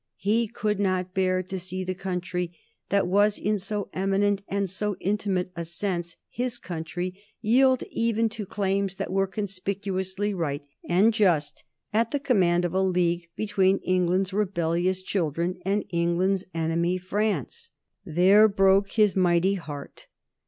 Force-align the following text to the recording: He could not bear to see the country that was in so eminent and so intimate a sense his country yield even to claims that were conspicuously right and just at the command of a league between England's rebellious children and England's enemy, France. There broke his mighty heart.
He 0.17 0.47
could 0.47 0.79
not 0.79 1.13
bear 1.13 1.43
to 1.43 1.59
see 1.59 1.83
the 1.83 1.93
country 1.93 2.57
that 2.89 3.05
was 3.05 3.37
in 3.37 3.59
so 3.59 3.87
eminent 3.93 4.41
and 4.47 4.67
so 4.67 4.95
intimate 4.99 5.51
a 5.55 5.63
sense 5.63 6.17
his 6.27 6.57
country 6.57 7.21
yield 7.39 7.83
even 7.91 8.27
to 8.29 8.47
claims 8.47 8.95
that 8.95 9.11
were 9.11 9.27
conspicuously 9.27 10.33
right 10.33 10.65
and 10.89 11.13
just 11.13 11.63
at 11.93 12.09
the 12.09 12.19
command 12.19 12.65
of 12.65 12.73
a 12.73 12.81
league 12.81 13.29
between 13.35 13.77
England's 13.83 14.33
rebellious 14.33 15.03
children 15.03 15.59
and 15.67 15.85
England's 15.89 16.45
enemy, 16.51 16.97
France. 16.97 17.69
There 18.03 18.47
broke 18.47 18.93
his 18.93 19.15
mighty 19.15 19.53
heart. 19.53 20.07